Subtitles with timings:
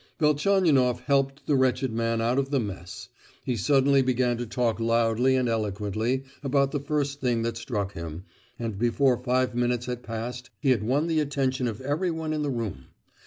[0.17, 3.09] Velchaninoff helped the wretched man out of the mess.
[3.43, 8.23] He suddenly began to talk loudly and eloquently about the first thing that struck him,
[8.57, 12.49] and before five minutes had passed he had won the attention of everyone in the
[12.49, 12.85] room.